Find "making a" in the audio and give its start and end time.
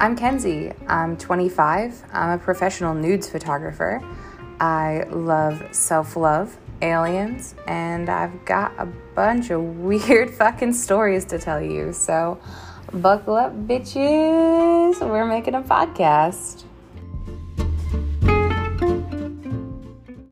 15.26-15.60